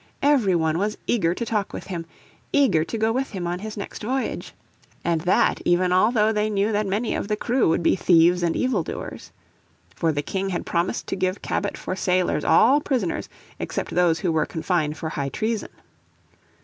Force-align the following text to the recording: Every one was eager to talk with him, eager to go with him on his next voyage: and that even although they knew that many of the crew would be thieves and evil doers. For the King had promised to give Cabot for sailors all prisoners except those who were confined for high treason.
Every 0.23 0.55
one 0.55 0.79
was 0.79 0.97
eager 1.05 1.35
to 1.35 1.45
talk 1.45 1.73
with 1.73 1.85
him, 1.85 2.07
eager 2.51 2.83
to 2.83 2.97
go 2.97 3.11
with 3.11 3.29
him 3.33 3.45
on 3.45 3.59
his 3.59 3.77
next 3.77 4.01
voyage: 4.01 4.55
and 5.05 5.21
that 5.21 5.61
even 5.63 5.93
although 5.93 6.33
they 6.33 6.49
knew 6.49 6.71
that 6.71 6.87
many 6.87 7.13
of 7.13 7.27
the 7.27 7.35
crew 7.35 7.69
would 7.69 7.83
be 7.83 7.95
thieves 7.95 8.41
and 8.41 8.55
evil 8.55 8.81
doers. 8.81 9.29
For 9.93 10.11
the 10.11 10.23
King 10.23 10.49
had 10.49 10.65
promised 10.65 11.05
to 11.05 11.15
give 11.15 11.43
Cabot 11.43 11.77
for 11.77 11.95
sailors 11.95 12.43
all 12.43 12.81
prisoners 12.81 13.29
except 13.59 13.91
those 13.93 14.21
who 14.21 14.31
were 14.31 14.47
confined 14.47 14.97
for 14.97 15.09
high 15.09 15.29
treason. 15.29 15.69